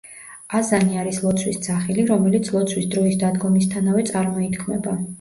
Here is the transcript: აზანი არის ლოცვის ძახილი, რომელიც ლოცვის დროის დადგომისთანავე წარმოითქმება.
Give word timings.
აზანი 0.59 0.97
არის 1.01 1.19
ლოცვის 1.25 1.61
ძახილი, 1.69 2.07
რომელიც 2.13 2.51
ლოცვის 2.57 2.91
დროის 2.97 3.23
დადგომისთანავე 3.27 4.11
წარმოითქმება. 4.13 5.03